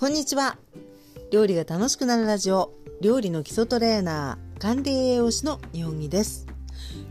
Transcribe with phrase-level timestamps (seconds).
[0.00, 0.56] こんにちは。
[1.30, 2.72] 料理が楽しくなるラジオ
[3.02, 6.46] 料理の基礎トレーナー管理栄養士の日本木です。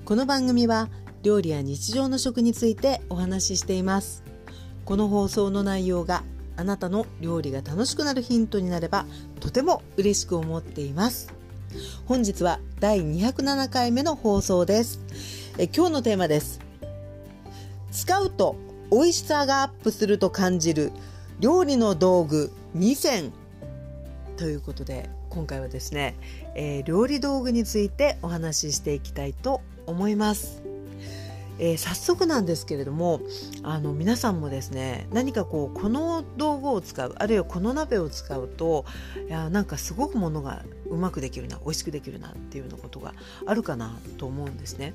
[0.06, 0.90] この番組は
[1.22, 4.24] 料理や日常の食についてお話ししています。
[4.86, 6.24] この放送の内容が
[6.58, 9.06] あなたの料理が楽しくなるヒントになれば
[9.40, 11.32] とても嬉しく思っています。
[12.08, 15.00] 本日は第207回目の放送です。
[15.60, 16.60] え今日のテーマです。
[17.92, 18.56] 使うと
[18.92, 20.92] 美味しさがアップすると感じる
[21.40, 22.52] 料理の道具。
[22.76, 23.32] 2選
[24.38, 26.16] ということで今回はですね、
[26.56, 30.69] えー、料理道具についてお話ししていきたいと思います。
[31.60, 33.22] えー、早速なんですけれども
[33.64, 38.86] あの皆さんもですね何かこうこの道具を使うあるいはこの鍋を使うと
[39.28, 43.14] いやなんかすごくものがうまくできるな美味しくできるなっていうようなことが
[43.46, 44.94] あるかなと思うんですね。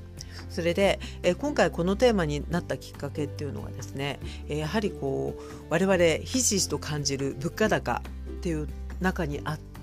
[0.49, 8.01] それで、えー、今回このテーマになったきっかけっていうのはですね、えー、やはりこう我々ひしひしと感じる物価高
[8.37, 8.67] っていう
[8.99, 9.74] 中にあって、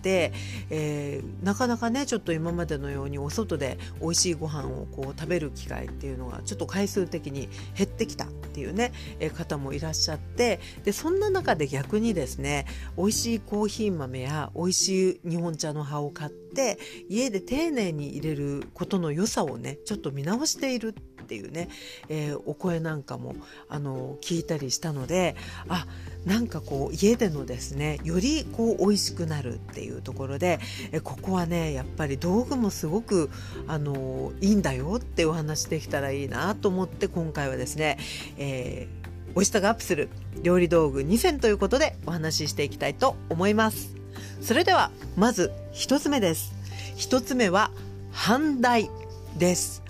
[0.70, 21.68] えー、なかなかねちょっと今までのようにお外で美味しいご飯をこう食べる機会っていうのがちょっと回数的に減ってきたっていうね、えー、方もいらっしゃってでそんな中で逆にですね美味しいコーヒー豆や美味しい日本茶の葉を買って家で丁寧に入れることの良さをねちょっと見直しているっていうね、
[22.08, 23.34] えー、お声なんかも
[23.68, 25.36] あの聞いたりしたので
[25.68, 25.86] あ
[26.24, 30.60] なんかこう家でのですねよりこう美味しくなるっていうところで
[30.92, 33.30] えここはねやっぱり道具もすごく
[33.66, 37.98] あのいいんだよってお話できたらいいなと思って今回はですね、
[38.38, 40.08] えー、美味しさがアップする
[40.42, 43.94] 料理道具2選ということでお話ししていきたいと思います。
[44.40, 46.52] それではまず1つ目です。
[46.96, 47.70] 1つ目は
[48.12, 48.90] 半台
[49.38, 49.81] です。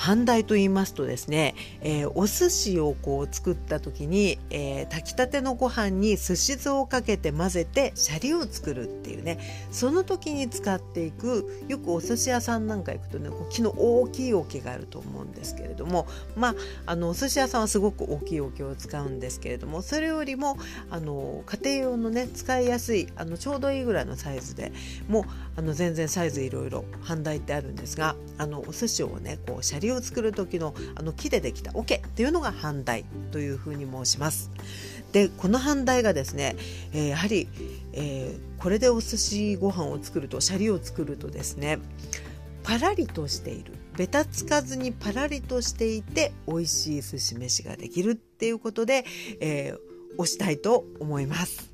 [0.00, 9.38] 半台と言いますとですね、えー、お寿司をこう作った時に、えー、炊きたてのご飯に寿司酢をかけて混ぜてシャリを作るっていうね
[9.70, 16.54] その時に使っていくよくお寿司屋さんなんか行くとねこう木の大きい桶があると思うんですけれどもまあ
[16.86, 20.56] あのお寿司屋さんはすごく大きい桶を使うんですけれどもそれよりも
[20.88, 24.72] あの家庭用のね使いやすいあのちょうどいいぐらいのサイズで
[25.08, 25.24] もう
[25.56, 34.50] あの全然サイズいろいろ半台ってあるんですがあのお寿司をねこうシャリを作る時のあの木でできた桶っていうのが半台というふうに申します。
[35.12, 36.56] でこの半台がですね、
[36.92, 37.48] えー、やはり、
[37.92, 41.78] えー、これでお寿司ご飯を作るとシャリを作るとですね
[42.62, 49.04] パラリとしているべたつかずにパラリとしていて美味しい寿司飯ができるっていうことで、
[49.40, 49.78] えー、
[50.16, 51.69] 押したいと思います。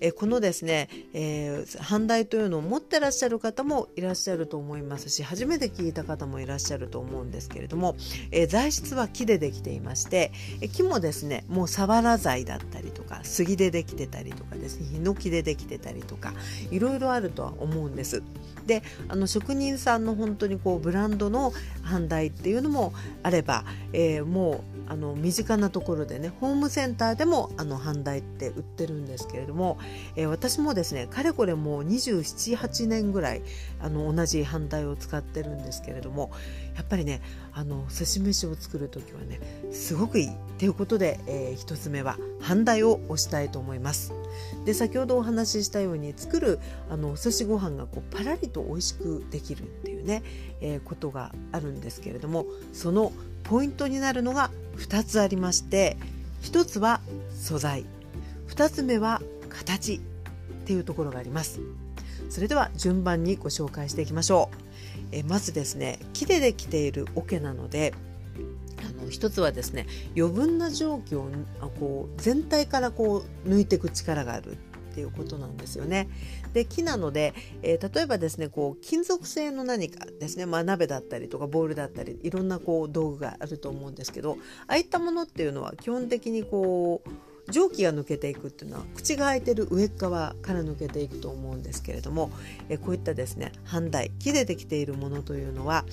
[0.00, 7.96] えこのですね、えー、半台というのを持ってらっしゃる方もいらっしゃると思いますし初めて聞いた方もいらっしゃると思うんですけれども、
[8.30, 16.32] えー、材質は木でできていまして、え木もですねもうサワラ材だったりとか杉でできてたりとかですねヒノキでできてたりとか
[16.70, 18.22] いろいろあるとは思うんです。
[18.66, 21.52] であの職人さんの本当にこうブランドの
[21.82, 29.78] 半台っていうのもあれば、えー、もうあの身近なところでねホームセンターでもあの半台って売ってるんですけれども、
[30.16, 33.42] えー、私もですねかれこれもう278年ぐらい
[33.80, 36.32] あの同じ半台を使ってるんですけれども
[36.74, 39.40] やっぱりねあの寿司飯を作る時はね
[39.70, 44.12] すごくいいということで、えー、1つ目は半台を押したいと思います。
[44.64, 46.58] で先ほどお話ししたように作る
[46.88, 50.22] あのお寿司ご飯がこうパラリと美味しくできるっていうね、
[50.60, 53.12] えー、ことがあるんですけれどもその
[53.50, 55.96] ポイントになるのが2つありまして
[56.42, 57.00] 1つは
[57.34, 57.84] 素材
[58.48, 60.00] 2つ目は形っ
[60.66, 61.60] ていうところがあります。
[62.28, 64.56] それでは順番にご紹介していきましょう。
[65.10, 67.92] えまずですね木でできている桶なので
[68.78, 71.26] あの一つはですね余分な蒸気を
[71.80, 74.58] こう全体からこう抜いていく力がある
[74.90, 76.08] っていうことなんですよね。
[76.52, 92.30] で木なので、えー、例えばですねこう金属製の何かですね、まあ、鍋だったりとかボールだったりいろんなこう道具があると思うんですけどああいったものっていうのは基本的にこう蒸気が抜けていくっていうのは口が開いてる上側から抜けていくと思うんですけれども、
[92.68, 95.84] えこういったですね半台木でできているものというのは、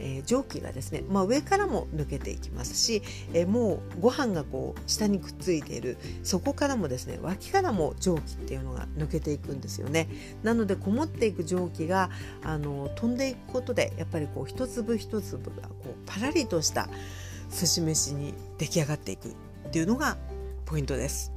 [0.00, 3.02] え、蒸気がですね、まあ、上からも抜けていきますし、
[3.32, 10.08] え、もうご飯がこう下にくっついているそこからもですね脇からも蒸気っていうのが抜けていくんですよね。
[10.42, 12.10] なのでこもっていく蒸気が
[12.42, 16.88] あの飛んでいくことでやっぱりこう一粒一粒がこうパラリとした
[17.50, 19.32] 寿司飯に出来上がっていくっ
[19.70, 20.16] ていうのが
[20.66, 21.32] ポイントです。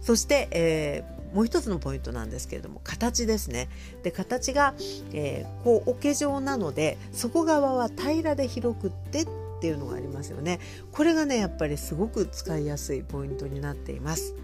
[0.00, 3.68] そして、えー、もう一つのポイントなんですけれども形ですね。
[4.02, 4.74] で形が、
[5.12, 9.26] えー、こう桶状なので底側は平らで広くって
[9.58, 10.60] っていうのがありますよね。
[10.92, 14.34] これがねやっぱりすごく使いやすいポイントになっています、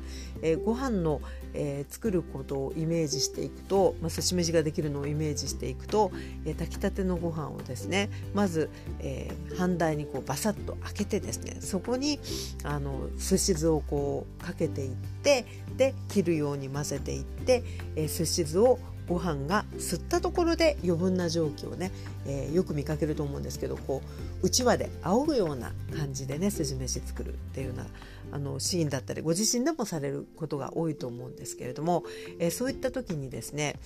[0.42, 1.20] えー、ご飯の、
[1.52, 6.10] えー、作ることをイメージしていくと、まあ、寿司飯ができるのをイメージしていくと、
[6.44, 8.70] えー、炊きたてのご飯をですねまず、
[9.00, 12.18] えー、半台にこうバサッと開けてですねそこに
[12.64, 14.90] あの寿司酢をこうかけていっ
[15.22, 15.46] て
[15.76, 17.62] で切るように混ぜていって、
[17.96, 18.78] えー、寿司酢を
[19.08, 21.90] ご飯が吸ったところで余分な蒸気をね、
[22.26, 24.02] えー、よく見かけると思うんですけどこ
[24.44, 27.86] うちわで仰ぐような感じでねすじ飯作るっていうような
[28.30, 32.04] あのシーンだったりご自身でもされることが多いと思うんですけれども、
[32.38, 33.76] え、そういった時にですね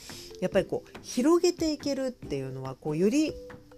[0.40, 3.32] やっぱりこう広げていけるっていうのはこうより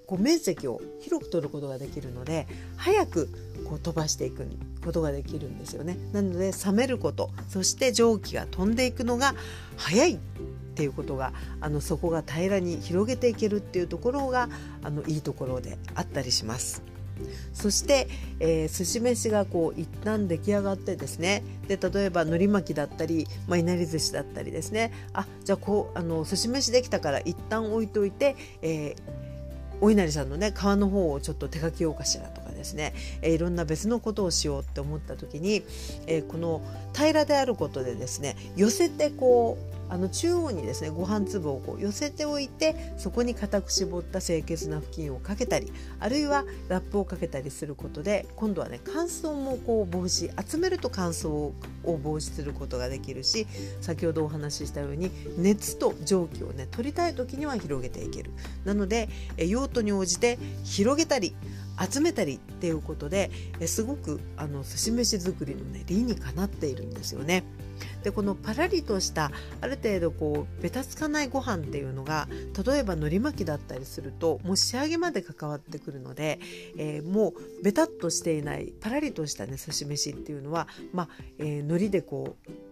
[0.07, 2.47] こう面積を広く取ることができるので
[2.79, 3.29] 早く
[3.69, 4.47] こう飛ばしていく。
[4.85, 5.97] ことができるんですよね。
[6.13, 9.35] なので冷めることそして蒸気が飛んでいくのが
[9.77, 10.19] 早いっ
[10.75, 14.49] ていうことがあのそこが平らに広げていけるっていうところが
[14.83, 16.83] あのいいところであったりします。
[17.53, 29.03] そして、えー、寿司飯がこう一旦出来上がってですねで例えば海苔巻きだったり、まあ、いなり寿司だったりですねあじゃあこうあの寿司飯できたから一旦置いといて、えー、
[29.81, 35.65] お稲荷さんのね皮の方をちょっと手書きようかしらとですね、え、いろんな別のことをしようって思った時に、
[36.07, 36.61] え、この
[36.95, 51.55] 平らであることでですね寄せてこうあの中央にですねご飯粒をこう寄せておいてそこに固く絞った清潔な布巾をかけたりあるいはラップをかけたりすることで今度はね乾燥もこう防止集めると乾燥を
[51.85, 53.49] 防止することができるし
[53.81, 58.31] 先ほどお話ししたように熱と蒸気をね取りたい時には広げていける。
[58.65, 59.09] なので
[59.39, 61.35] 用途に応じて広げたり
[61.79, 63.31] 集めたりっていうことで
[63.67, 67.45] すごくあの寿司飯作りのね理にかなっているんですよね。
[68.03, 69.31] でこのパラリとした
[69.61, 72.29] ある程度こうべたつかないご飯っていうのが
[72.67, 76.39] 例えば海苔巻きだったりするともう仕上げまで関わってくるので、
[76.77, 81.09] えー、もうベタっとしていないパラリとしたね寿司飯っていうのは、まあ
[81.39, 82.70] えー、海苔でこう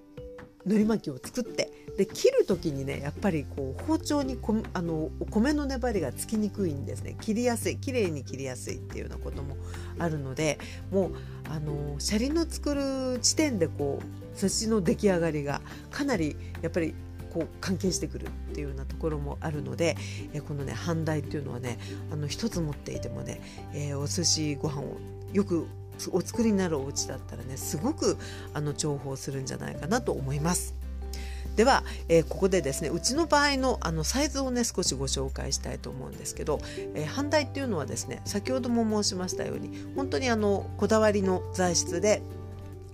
[0.66, 7.16] 海苔巻きを作ってで切る時にねやっぱりこう包丁にこあのお米の粘りがつきにくいんですね。
[7.20, 9.56] 切りやすい綺麗に切りやすいっていうようなことも
[9.99, 10.58] あるので
[10.90, 11.14] もう
[11.50, 15.60] あのシャリの作る時点でこう寿司の出来上がりが
[15.90, 16.94] かなりやっぱり
[17.32, 19.96] こう関係してくるっていうようなところもあるので、
[20.32, 21.78] えこのね半台っていうのはね
[22.11, 23.40] あの一つ持っていてもね、
[23.75, 24.96] えー、お寿司ご飯を
[25.32, 25.66] よく
[26.12, 28.17] お作りになるお家だったらねすごく
[28.55, 30.75] あの重宝するんじゃないかなと思います。
[31.56, 36.61] では、えー、ここでですねうちの場合のあのサイズをね少しご紹介したいと思うんですけど、
[36.95, 42.23] えー、半台っていうのはですね先ほども申しましたように本当にあのこだわりの材質で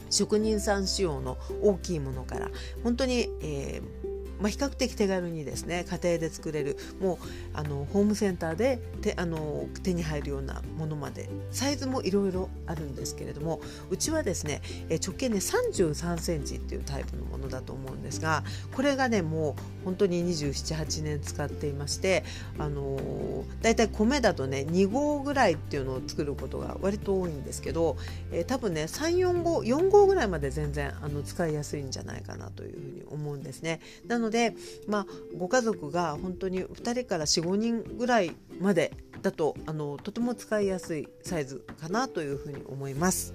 [0.09, 2.51] 職人さん仕様の大きいものから
[2.83, 4.04] 本当に、えー
[4.41, 7.19] まあ、比較的手軽にですね家庭で作れるもう
[7.55, 13.61] あのホームセンターで手あの手に入るようなものまでサイズもいろいろあるんですけれども
[13.91, 14.63] うちはですね
[15.05, 22.25] 直径ね3 3センチっていうタイプのものだと思うんですがこれがねもう本当に278年使っていまして
[22.59, 27.97] あのだいたい米だとね2合ぐらいっていうのを作ることが割と多いんですけど、
[28.33, 33.81] えー、多分ね34合4合ぐらいまで全然あの使いやすいんじゃないかなというふうに思うんですね。
[34.07, 34.55] なので、
[34.87, 35.07] まあ、
[35.37, 38.93] ご家族が本当に2人から45人ぐらいまで
[39.25, 43.33] だとあのとても使いやすいサイズかなというふうに思います。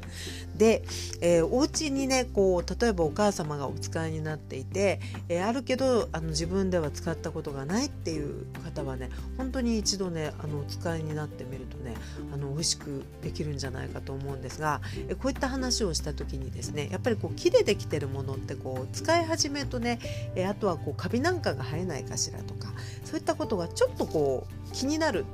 [0.56, 0.84] で、
[1.20, 5.00] えー、お家にねこう例えばお母様がお使いになっていて、
[5.30, 11.96] えー、あるけどあの自分では使ったことがないっていう方はね本当に一度ねあのお使いになってみるとね
[12.32, 20.00] あの美味しくできるんじゃないかと思うんですが、えー、こういった話をした時にですねやっぱりこう木でできてるものってこう使い始めとね、
[20.36, 22.74] えあとはこうカビなんかが生えないかしらとか
[23.06, 25.26] そういったことがちょっとこう気になる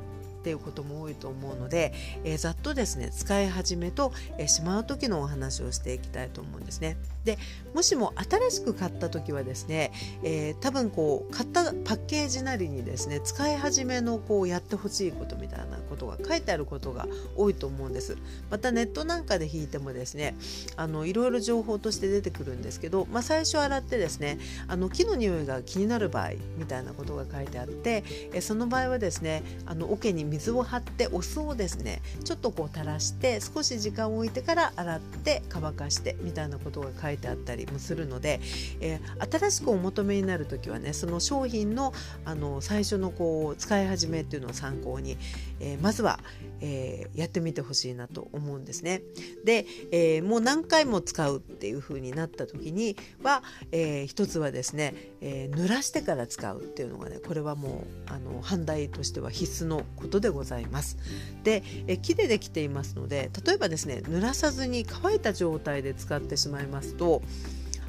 [0.45, 1.91] っていうことも多いと思うので、
[2.23, 6.97] えー、ざっとですね使い始めと、えー、しまう時のお話をしていきたいと思うんですね。
[7.23, 7.39] で
[7.73, 9.91] もしも新しく買った時はですね、
[10.23, 18.15] えー、多分こう買ったパッケージなりにですね使い始めのこうやってほしいことみたいなことが書いてあることが多いと思うんです。
[18.51, 20.35] またネットなんかで引いてもですね
[20.77, 24.37] あのいろいろ情報として出てくるんですけど、まあ、最初洗ってですね
[24.67, 38.39] あの木の匂いが気になる場合みたいなことが書いてあって、えその場合はですねあの桶に水水を張ってお酢をですねちょっとこう垂らして少し時間を置いてから洗って乾かしてみたいなことが書いてあったりもするので、
[38.81, 41.93] えー、新しくお求めになる時はねその商品の
[42.25, 45.17] あの最初のこう使い始めっていうのを参考に、
[45.59, 46.19] えー、まずは、
[46.67, 49.03] えー、やってみてほしいなと思うんですね。
[49.43, 60.97] で、えー、もう何回も使うっていう風になった時には、えー、一つはですね、え濡らしてから使うっていうのがねこれはもうあの判題としては必須のことでございます。
[61.43, 67.21] で、え木でできていますので例えばですね濡らさずに乾いた状態で使ってしまいますと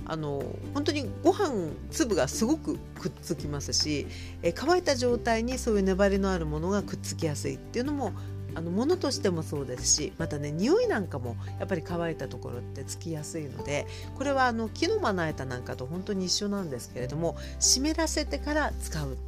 [0.05, 4.07] あの本当にご飯粒がすごくくっつきますし
[4.43, 8.13] え乾いた状態にそういう粘りのあるものがくっつきやすいっていうのも
[8.57, 13.87] あの物としてもそうですしまたね匂いなんかもやっぱり乾いたところってつきやすいので
[14.17, 19.19] これはあの木のまな板なんかと本当に一緒なんですけれども湿らせてから使う。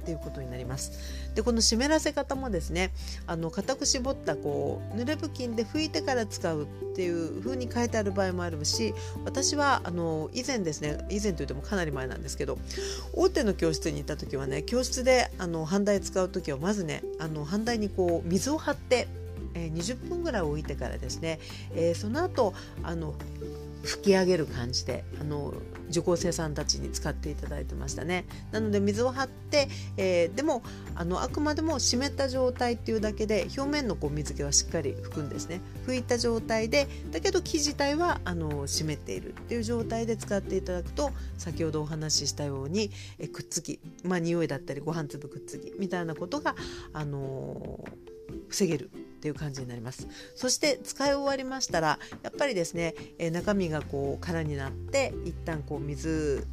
[0.00, 0.92] っていうことになります。
[1.34, 2.90] でこの湿らせ方もですね
[3.26, 6.66] あの固く絞ったこう濡れ布巾で拭いてから使うっ
[6.96, 12.58] ていう風に書いてある場合もあるし私はあの以前ですね以前といってもかなり前なんですけど
[13.14, 19.08] 大手の教室に行った時はね教室であの半台使う時はまずねあの半台にこう水を張って
[19.54, 21.40] えー、20分ぐらい置いてからですね、
[21.74, 23.14] えー、その後あの
[23.82, 25.54] 吹き上げる感じであの
[25.90, 28.24] 受講生さんたちに使っていただいてましたね。
[28.52, 30.62] なので水を張って、えー、でも
[30.94, 35.60] あのあくまでも湿った状態っていうだけで表面のこう水気はしっかり拭くんですね。
[35.86, 46.54] 拭いた状態でだけど生地自体はあの湿っているっていう状態で使っていただくと先ほどお話ししたように、えくっつきまあ匂いだったりご飯粒くっつきみたいなことが
[46.92, 48.10] あのー
[48.48, 50.08] 防げるっていう感じになります。
[50.34, 56.46] そして使い終わりましたらやっぱりですね、え、中身がこう空になって一旦こう水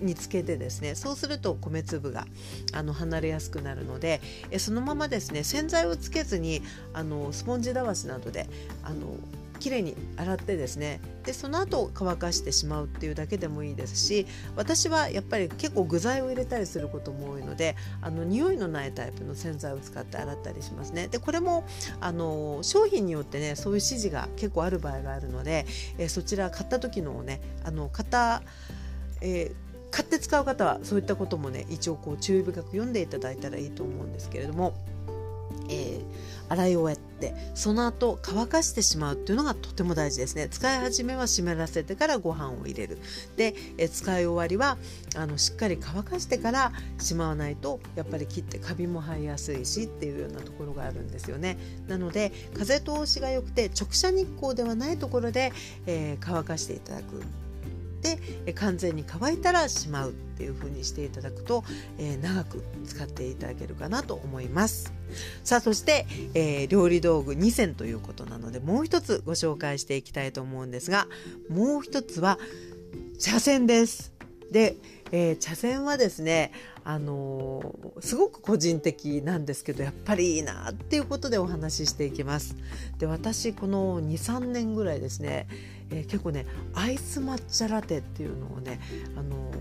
[0.00, 2.26] につけてですねそうすると米粒が
[2.72, 6.62] あの離れやすくなるのでえそのままですね洗剤をつけずに
[6.94, 8.48] あのスポンジだわしなどで
[8.82, 9.16] あの
[9.56, 11.00] きれいに洗ってですね。
[11.24, 21.08] でその後乾かしてしまうっていうだけでもいいですし私はやっぱり結構具材を入れたりすることも多いのであの匂いのないタイプの洗剤を使って洗ったりしますね。
[21.08, 21.64] でこれも
[22.00, 25.66] あの商品によってねそういう指示が結構ある場合があるので、
[25.98, 28.42] えそちら買った時のをねあの買った、
[29.20, 34.74] えー買って使う方はそういったこともね一応こう注意深く読んでいただいたらいいと思うんですけれども、
[35.70, 40.48] えー、洗い終えてその後乾かしてしまうっていうのがとても大事ですね。
[40.48, 42.98] 使い始めは湿らせてからご飯を入れる。
[43.36, 44.78] でえ使い終わりは
[45.16, 51.58] あのしっかり乾かしてからしまわないとやっぱり切ってカビも生えやすいしっていうようなところがあるんですよね。
[51.88, 55.52] なので風通しが良くて直射日光ではないところで、
[55.86, 57.22] えー、乾かしていただく。
[58.44, 61.64] で完全に乾いたらしまうっていう風にしていただくと、
[61.98, 64.92] えー、長く使っていただけるかなと思います
[65.44, 71.08] さあそして、えー、料理道具2選ということなのでもう一つご紹介していきたいと思うんですが
[71.48, 72.38] もう一つは
[73.18, 74.12] 茶筅です
[74.50, 74.76] で、
[75.10, 76.52] えー、茶筅はですね
[76.84, 82.54] あのー、すごく個人的なんですけどやっぱりいいなっていうことでお話ししていきます。
[82.98, 85.48] で私この23年ぐらいですね、
[85.90, 88.80] えー、結構ねアイス抹茶ラテっていうのをね、
[89.16, 89.56] あのー、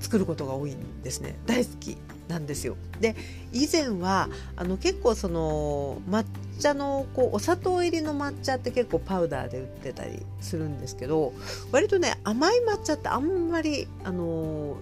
[0.00, 1.38] 作ることが多いんですね。
[1.46, 1.96] 大好き
[2.28, 2.76] なんですよ。
[3.00, 3.16] で
[3.52, 6.24] 以前はあの結構その抹
[6.60, 11.32] 茶のこうお砂糖入りの抹茶って結構パウダーで売ってたりするんですけど
[11.72, 14.76] 割とね甘い抹茶ってあんまりあの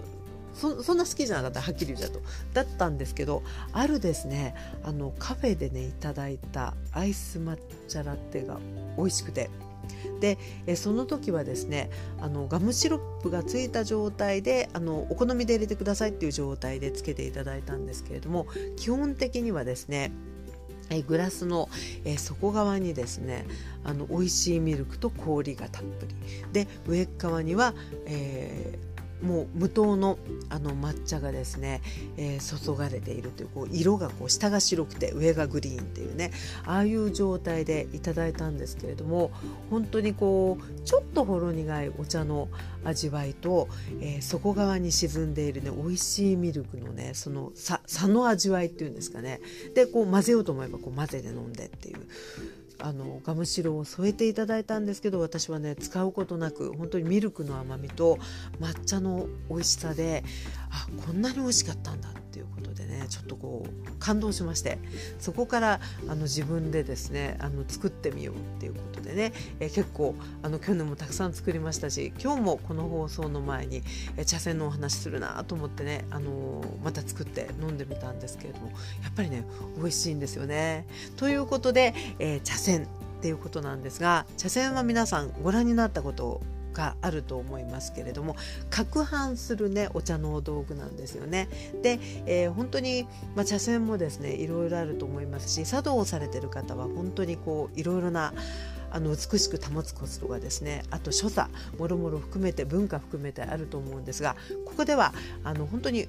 [0.53, 1.61] そそんな好きじゃなかった。
[1.61, 2.21] はっきり言っちゃうと。
[2.53, 3.41] だったんですけど
[3.73, 8.59] あるですねあのカフェでねいただいたアイス抹茶ラテが
[8.97, 9.49] 美味しくて。
[10.19, 20.11] でえその時はですねあのガムシロップがついた状態であのお好みで入れてくださいっていう状態でつけていただいたんですけれども基本的にはですね
[20.89, 21.69] えグラスの、
[22.03, 23.45] え底側にですね
[23.85, 26.15] あの美味しいミルクと氷がたっぷり。
[26.51, 27.73] で上側には、
[28.05, 28.90] えー
[29.21, 30.17] もう無糖の
[30.49, 31.81] あの抹茶がですね、
[32.17, 36.31] えー、注がれているというこう色がこう下が白くて上がグリーンっていうね
[36.65, 39.31] ああいう状態でいただいたんですけれども
[39.69, 42.49] 本当にこうちょっとほろ苦いお茶の
[42.83, 43.69] 味わいと、
[44.01, 49.39] えー、底側に沈んでいるね美味しいミルクのねその差の味わいっていうんですかね。
[49.75, 51.99] でこう混ぜようと思えばこう混ぜて飲んでっていう。
[52.81, 58.17] あのガムシロを添えていただいたんですけど私はね使うことなく本当にミルクの甘みと
[58.59, 60.23] 抹茶の美味しさで
[60.71, 64.79] あこんなに美味しかったんだっていうことでねちょっとこう感動しまして
[65.19, 73.83] そこからあの自分でですねあの作ってみようっていうことでね、え結構あの去年もたくさん作りましたし今日もこの放送の前に、
[74.15, 78.67] え茶筅のお話するなと思ってね、あのまた作って飲んでみたんですけれども
[79.03, 79.43] やっぱりね
[79.75, 80.85] 美味しいんですよね。
[81.17, 82.87] ということで、えー、茶筅っ
[83.21, 86.41] ていうことなんですが茶筅は皆さんご覧になったこと
[86.73, 88.35] があると思いますけれども
[88.69, 91.47] 攪拌するねお茶の道具なんですよね。
[91.81, 98.33] で、えー、本当に、まあ、茶筅もですねいろいろあると思いますし茶道をされてる方は本当にこういろいろな
[98.91, 101.49] あの美しく保つコツとかですねあと所作
[101.79, 104.35] もろもろ含めて文化含めてあると思うんですが
[104.65, 105.13] ここでは
[105.43, 106.07] あの本当に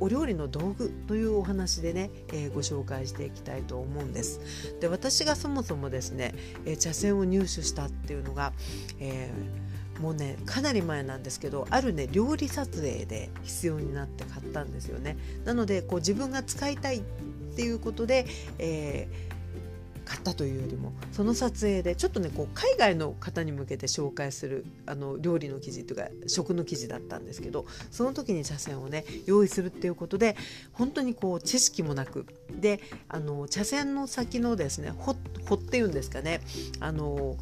[0.00, 4.40] お料理の道具というお話でね、えー、ご紹介していきたいと思うんです。
[4.80, 6.34] で私がそもそもですね、
[6.64, 8.52] えー、茶筅を入手したっていうのが、
[8.98, 15.16] えー、もうねかなり前なんですけどあるね料理撮影で必要になって買ったんですよね。
[15.44, 17.02] なのでこう自分が使いたいっ
[17.56, 18.26] ていうことで、
[18.58, 19.34] えー
[20.04, 30.36] 買ったというよりもその撮影でちょっとねこう海外の方に向けて紹介するあの料理の記事というか食の記事だったんですけどその時に茶筅をね用意するっていうことで
[30.72, 35.16] 本当にこう知識もなくであの茶筅の先のですね穂
[35.54, 36.40] っていうんですかね
[36.80, 37.36] あの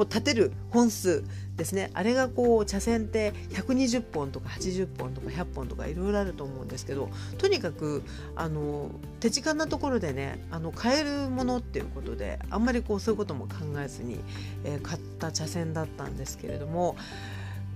[0.00, 1.22] こう立てる本数
[1.56, 1.90] ですね。
[1.92, 8.02] あれがこう茶筅って120本とか80本とか100本とかいろいろあると思うんですけどとにかく
[8.34, 8.90] あの
[9.20, 14.20] 手近なところでねあの買えるものっていうことであんまりこうそういうことも考えずに、
[14.64, 16.96] えー、買った茶筅だったんですけれども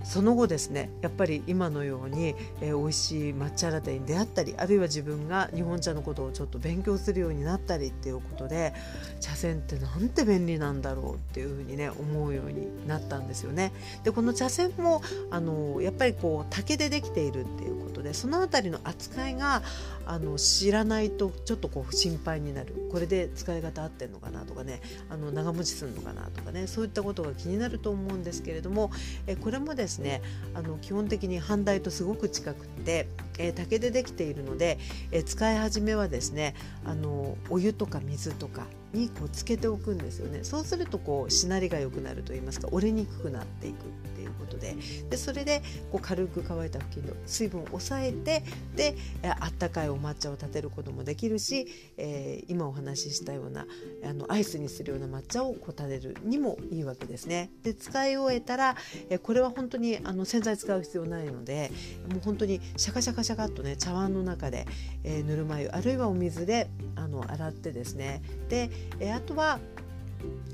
[0.05, 8.73] その後ですねやっぱり今のように、えー、美味しい抹茶ラテに出会ったりあるいは自分が日本茶のことをちょっと勉強するようになったりっていうことで
[9.19, 13.73] 茶筅ってなんて便利なんだろうっていうふうにね思うようになったんですよね。
[14.03, 19.63] でこの茶筅もあのやっぱりこう竹でできているっていうことでその辺りの扱いが
[20.05, 22.73] あの知らないとちょっとこう心配になる。
[22.91, 24.81] これで使い方合ってんのかなとかね。
[25.09, 26.67] あの長持ちするのかなとかね。
[26.67, 28.91] そういったことが気になると思うんですけれども
[29.27, 30.21] えこれもですね
[30.53, 33.07] あの基本的に半台とすごく近くって
[33.37, 34.79] え竹でできているので
[35.11, 40.39] え使い始めはですねあのお湯とか水とかにこうつけておくんですよね。
[40.43, 43.77] そうするとこうしなりが良くなると言いますか折れにくくなっていくっ
[44.15, 44.75] ていうことで。
[45.09, 45.61] でそれで
[45.91, 48.43] こう軽く乾いた布巾で水分を抑えて
[48.75, 48.95] で
[49.39, 53.67] あったかいお抹茶を立てることもできるし、えー、今お話ししたような
[54.03, 57.51] あのアイスにするような抹茶をこう立てるにもいいわけですね。
[57.63, 58.75] で使い終えたら、
[59.09, 61.71] えこれは本当にあの洗剤使う必要ないので
[62.11, 64.65] もう本当にシャカシャカシャカっとね茶碗の中で、
[65.03, 68.21] えー、ぬるま湯あるいはお水であの洗ってですね。
[68.49, 69.59] で、えー、あとは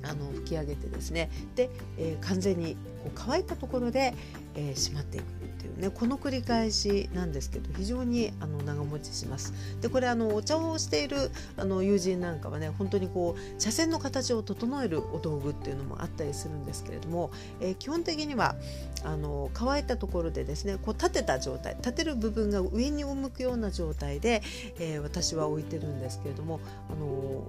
[0.03, 4.13] あの吹き上げてですねで、えー、完全にこう乾いたところで、
[4.55, 5.27] えー、しまっていくっ
[5.61, 9.53] ていうねこの繰り返しなんですけど非常にあの長持ちします。
[9.79, 18.55] でこれあのお茶をしているあの友人なんかはね本当にこう茶筅の形を整えるお道具っていうのもあったりするんですけれども、えー、基本的には
[19.03, 24.41] あの乾いたところでですねこう立てた状態立てる部分が上に向くような状態で、
[24.79, 27.47] えー、私は置いてるんですけれどもあの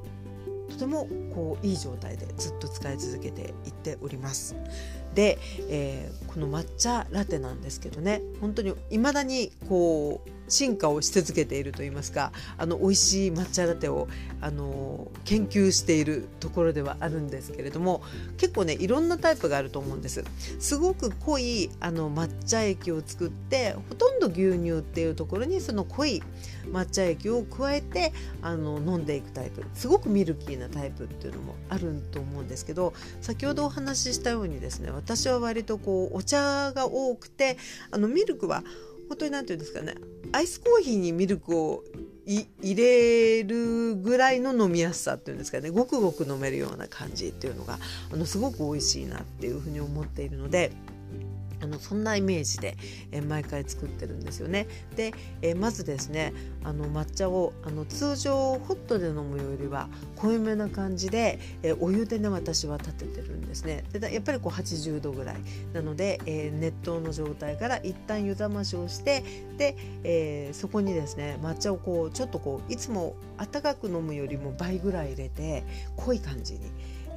[0.72, 4.56] とてもこういい状態でずっと使い続けていっております。
[5.14, 14.08] で、えー、この抹茶ラテなんですけどね本当に未だにこう進化をし続けているといいますかあの美味しい抹茶ラテを
[14.40, 18.02] あの研究しているところではあるんですけれども
[18.36, 20.24] 結構ねいろんなタイプがあると思うんです。
[20.58, 26.22] すごく濃いあの抹茶液を作ってほとんど牛乳っていうところにその濃い
[26.70, 28.12] 抹茶液を加えて
[28.42, 29.64] あの飲んでいくタイプ。
[29.74, 37.56] すごくミルキーなタイプっていうのもあると思うんですけど先ほどお話ししたようにですね私は割とこうお茶が多くて
[37.90, 38.62] あのミルクは
[39.12, 39.94] 本当に何て言うんですかね
[40.32, 41.84] アイスコーヒーにミルクを
[42.24, 47.78] 入れるぐらいの飲みやすさっていうんですかねごくごく飲めるような感じっていうのが
[48.10, 50.72] あのすごく美味しいなっていうふうに思っているので。
[51.62, 52.76] あのそんなイメージで、
[53.12, 54.66] え、毎回作ってるんですよね。
[54.96, 56.32] で、え、まずですね
[56.64, 63.84] あの抹茶をあの通常ホットで飲むよりは濃いめな感じで、え、お湯でね私は立ててるんですね。
[63.92, 65.36] でやっぱりこう80度ぐらい
[65.72, 69.22] なので、え熱湯の状態から一旦湯冷ましをして
[69.56, 75.64] で、えそこにですね抹茶をこうちょっとこういつも温かく飲むよりも倍ぐらい入れて
[75.96, 76.60] 濃い感じに。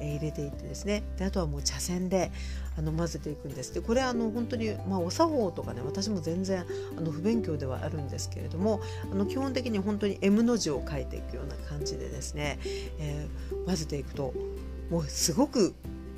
[0.00, 2.30] え入れていってですねであとはもう茶筅で
[2.78, 6.64] あの混ぜていくんですでこれあの本当に、まあ、お作法とかね私も全然
[6.96, 8.80] あの不勉強ではあるんですけれども
[9.10, 12.58] あの基本的に本当に M の字を書いていくような感じでですね、
[12.98, 14.34] えー、混ぜていくと
[14.90, 15.74] もうすごく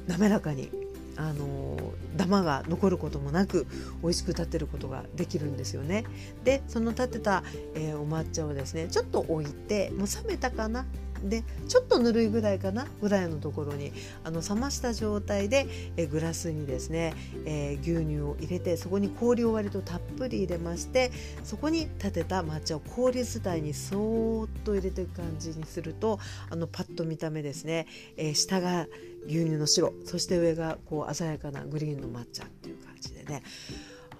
[0.08, 0.70] 滑らかに
[1.18, 1.76] あの
[2.16, 3.66] ダマが残ることもなく
[4.02, 6.04] 美味しく立てることができるんですよね。
[6.44, 7.42] でその立てた、
[7.74, 10.86] えー、お抹茶をですねちょっと置いてもう冷めたかな
[11.24, 13.92] でちょっとぬるいぐらいかなぐらいのところに
[14.24, 21.11] あの冷ました状態でえグラスにですね、えー、牛乳を入れてそこに氷を割とたっぷり入れまして
[21.44, 26.18] そこに立てた抹茶を氷伝いにそーっと入れていく感じにすると
[26.50, 28.87] あのパッと見た目ですね、えー、下が
[29.26, 33.42] 牛乳の白そして上がこう鮮やかなグリーンの抹茶っていう感じでね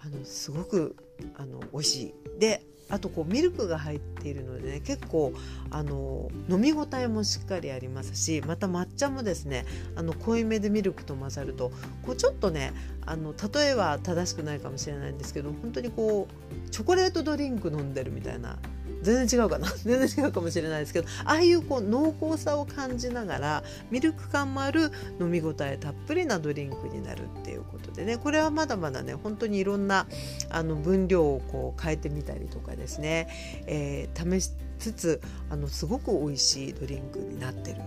[0.05, 0.97] あのすごく
[1.37, 2.15] あの美味しい。
[2.39, 5.33] であとこうミルクが入っているのでね結構
[5.71, 11.71] あの飲み応えもしっかりありますしまた抹茶もですねあの濃いめでミルクと混ざると
[12.03, 12.73] こうちょっとね
[13.07, 16.29] あの例えは正しくないかもしれないんですけど本当にこ
[16.67, 18.59] うチョコレートドリンク飲んでるみたいな
[19.03, 19.69] 全然違うかな。
[19.85, 30.07] 全然違うかもしれないですけどああいうこう濃厚さを感じながらミルク感もある飲み応えたっぷりなドリンクになるっていうことでねこれはまだまだね本当にいろんな
[30.51, 33.29] あの分量をこう変えてみたりとかですね、
[33.67, 37.81] えー、試しつつあのすごく美味しいドリンクになってる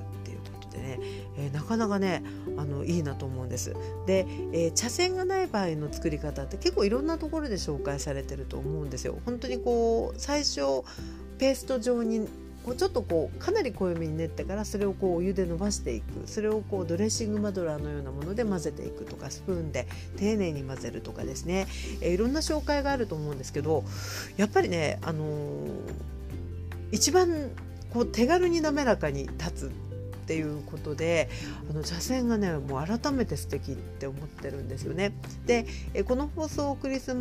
[0.72, 1.00] っていうことでね、
[1.38, 2.24] えー、なかなかね
[2.58, 3.76] あのいいなと思うんです。
[4.06, 9.18] で、えー、茶筅がない場合の作り方って結構いろんなところで紹介されてると思うんですよ。
[9.26, 10.84] 本当にこう最初
[11.38, 12.28] ペースト状に
[12.64, 21.68] こうちょっとこうかなり濃いめに練ってからそれをこうお湯で伸ばしていくそれをこうドレッシングマドラーのようなもので混ぜていくとかスプーンで丁寧に混ぜるとかですね、
[22.02, 23.84] え、いろんな紹介があると思うんですけど
[24.38, 25.68] やっぱりね、あのー、
[26.92, 27.50] 一番
[27.92, 29.72] こう手軽に滑らかに立つ
[30.22, 31.30] っていうことで
[31.70, 35.14] あの茶筅がねもう改めて素敵って思ってるんですよね。
[35.46, 37.14] でえこの放送をお送りす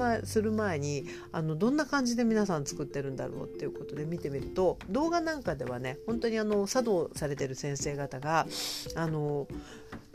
[0.42, 8.46] る前にあのどんな感じで皆さん作ってるんだろうっていうことで見てみると動画なんかではね本当にあの茶道されてる先生方が
[8.94, 9.48] あの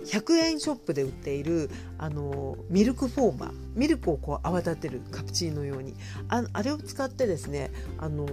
[0.05, 5.95] 100円ショップで売っているあのミルクフォーマーミルクをこう泡立てるカプチーノ用に。
[6.29, 8.25] ああれを使ってですねあの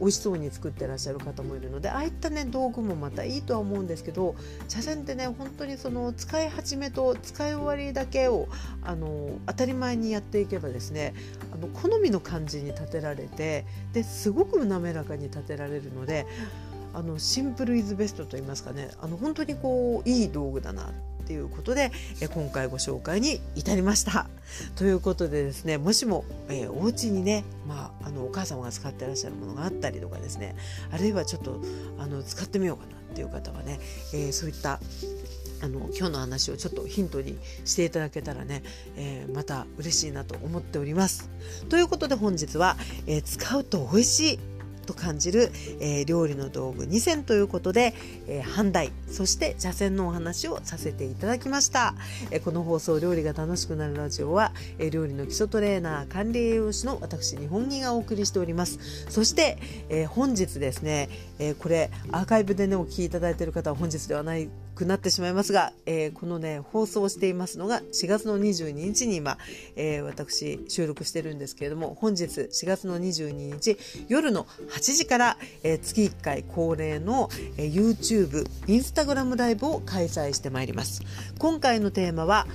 [0.00, 4.34] 美味しそうに作ってらっしゃる方もいるのでああいったね道具もまたいいとは思うんですけど
[4.68, 8.48] 茶筅ってね本当にその使い始めと使い終わりだけを
[8.82, 11.14] あの当たり前にやっていけばですね
[11.52, 16.26] あの好みの感じに立てられてですごく滑らかに立てられるので
[16.94, 20.92] あのシンプルイズベストと言いますかねあの本当にこういい道具だな。
[21.26, 24.28] っていうことで、え今回ご紹介に至りました。
[24.76, 30.54] ということでですねもしも、えー、お家にね、まあ、あのお母様が使ってらっしゃるものがあったりとかですね
[30.92, 31.60] あるいはちょっと
[31.98, 33.80] あの使ってみようかなっていう方はね、
[34.14, 34.78] えー、そういった
[35.62, 38.62] あの今日の話をちょっとヒントにしていただけたらね、
[38.96, 41.28] えー、また嬉しいなと思っております。
[41.68, 44.38] ということで本日は、えー、使うと美味しい
[44.86, 47.94] と感じる、えー、料理の道具2選ということで、
[48.26, 51.94] えー、半台そして茶筅のお話をさせていただきました、
[52.30, 59.06] えー、この放送料理が楽しくなるラジオは、え料理の基礎トレーナー管理栄養士の私日本木がお送りしております。
[59.08, 69.38] そして、え本日ですね、えこれアーカイブでねお聞きいただいている方は本日ではないくなってしまいますが、えー、このね放送していますのが4月の22日に今、
[69.74, 73.76] えー、私収録してるんですけれども本日4月の22日
[74.08, 74.46] 夜の
[74.76, 81.02] 8時から、えー、月1回恒例の、えー、YouTube、Instagram ライブを開催してまいります。
[81.38, 82.46] 今回のテーマは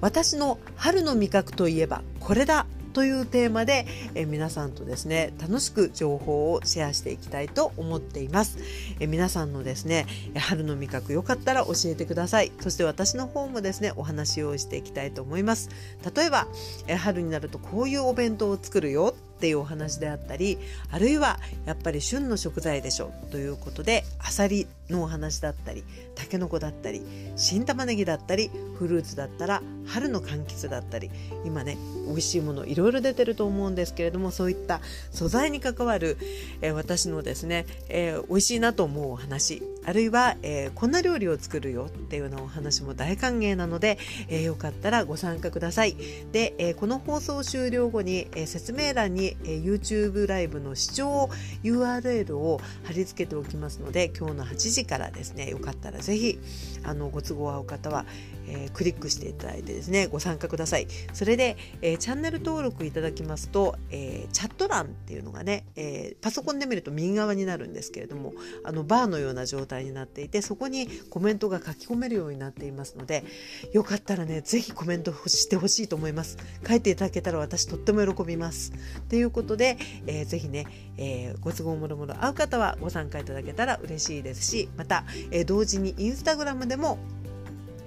[0.00, 8.58] 私の春の味覚といえばこれだというテーマで、え皆さんとですね楽しく情報をシェアしていきたいと思っています、
[8.98, 10.06] え皆さんのですね
[10.36, 12.50] 春の味覚よかったら教えてください。
[12.60, 15.68] そして私の方もですねお話をしていきたいと思います。
[16.16, 16.48] 例えば、
[16.88, 19.14] え春になるとこういうお弁当を作るよ。
[19.40, 20.58] っていうお話であったり
[20.90, 25.82] あるいはやっぱり旬の食材でしょということであさりのお話だったり
[26.14, 27.00] たけのこだったり
[27.36, 31.10] 新玉ねぎだったりフルーツだったら春の柑橘だったり
[31.46, 36.18] 今ね美味しいものいろいろ出てると思うんですけれどもそういった素材に関わる、
[36.60, 43.98] えー、私のですね、えー、美味しいなと思うお話あるいは、えー、こんな料理を作るよっていうようなお話も大歓迎なので、
[44.28, 45.96] えー、よかったらご参加ください。
[46.30, 51.28] で、えー、この放送終了後に、え説明欄に、え YouTube ライブの視聴
[51.64, 56.38] URL を貼り付けておきますので今日の8時からですねよかったらぜひ
[56.84, 58.06] あのご都合合う方は、
[58.50, 60.86] えー、クリックしていただいてですねご参加ください。
[61.12, 68.32] それで、えー、チャンネル登録いただきますと、えー、チャット欄っていうのがね、えパソコンで見ると右側になるんですけれども
[68.64, 73.24] あのバーのような状態になっていてそこにコメントが書き込めるようになっていますので
[73.72, 76.38] よかったらねぜひコメントしてほしいと思います。
[76.66, 78.72] 書いていただけたら私とっても喜びます。
[79.08, 86.98] ということで、えー、ぜひね、えご都合もろもろ合う方はご参加いただけたら嬉しいですしまた、え同時にインスタグラムでも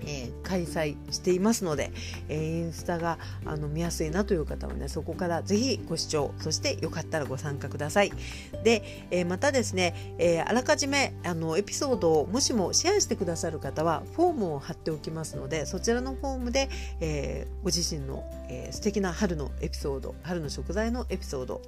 [0.06, 1.92] えー、開催していますので、
[2.30, 8.12] えー、インスタがあの見やすいなという方はねそこからぜひご視聴そしてよかったらご参加ください。
[8.64, 21.62] で、えー、またですね、えあらかじめあのエピソードをもしもシェアしてくださる方はフォームを貼っておきますのでそちらのフォームで、えご自身の、えー、素敵な春のエピソード春の食材のエピソード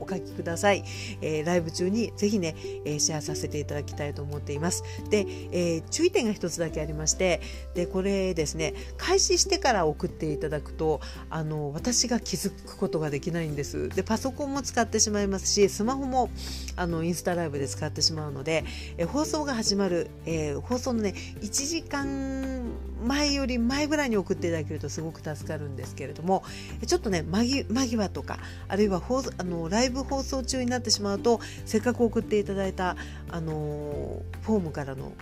[0.00, 0.84] お書きください、
[1.20, 2.54] えー、ライブ中にぜひね、
[2.84, 4.84] えシェアさせていただきたいと思っています。
[5.10, 7.40] で、え注意点が一つだけありまして
[7.74, 13.88] でこれですね開始してから送っていただくとあの私が気づくことができないんです。
[13.88, 16.30] でパソコンも使ってしまいますしスマホも
[16.76, 18.64] あのインスタライブで使ってしまうので、
[18.98, 22.62] え放送が始まる、え放送のね1時間
[23.04, 26.44] 前より前ぐらいに送っていただけるとすごく助かるんですけれども
[26.86, 32.96] ちょっとね間際とかあるいは放あのライブ放送中になってしまうとせっかく送っていただいた
[33.30, 35.12] あのフォームからの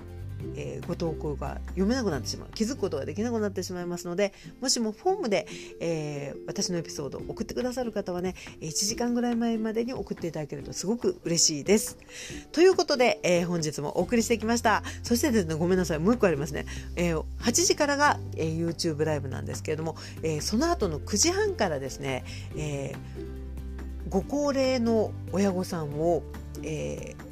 [0.56, 5.46] えー、ご投稿が読めなくなってしまう気づくことができなくなってしまいますのでもしもフォームで、
[5.80, 11.98] えー、私のエピソードを送ってくださる方はね1時間ぐらい前までに送っていただけるとすごく嬉しいです。
[12.52, 14.82] ということで、えー、本日もお送りしてきました。
[15.02, 15.98] そしてですねごめんなさい。
[15.98, 22.24] もう一個ありますね、えー、8時からが、えー、YouTube ライブなんですけれども、えー、その後の9時半からですね、
[22.56, 26.22] えー、ご高齢の親御さんを、
[26.62, 27.23] えー、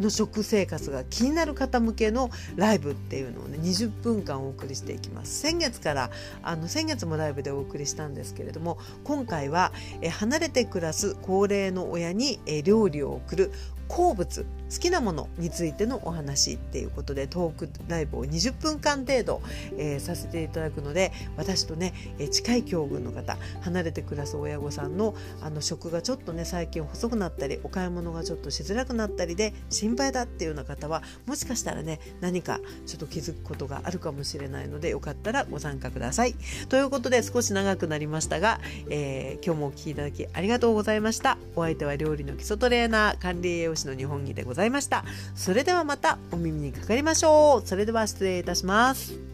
[0.00, 5.40] の食生活が気になる方向けのライブっていうのをね20分間お送りしていきます。
[5.40, 6.10] 先月から
[6.42, 13.52] あの先月もライブでお送りしたんですけれども今回はえ離れて暮らす高齢の親にえ料理を送る
[13.88, 19.42] 好物好きなものについてのお話っていうことでトークライブを20分間程度、
[19.76, 36.34] えー、させていただくので私とね、え、近い境遇の方離れて暮らす親御さんのあの食がちょっとね最近細くなったりお買い物がちょっとしづらくなったりで心配だっていうような方はもしかしたらね何かちょっと気づくことがあるかもしれないのでよかったらご参加ください。
[36.68, 41.38] ということで少し長くなりましたが、えー、今日もお聴きいただきありがとうございました。
[41.56, 45.04] お相手は料理の基礎トレーナー管理栄養士の日本木でございますざいました。
[45.34, 47.66] それではまたお耳にかかりましょう。
[47.66, 49.29] それでは失礼いたします。